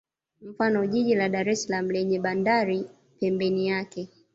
Mfano 0.41 0.85
jiji 0.85 1.15
la 1.15 1.29
Dar 1.29 1.49
es 1.49 1.63
salaam 1.63 1.89
lenye 1.91 2.19
bandari 2.19 2.85
pembeni 3.19 3.67
yake 3.67 4.09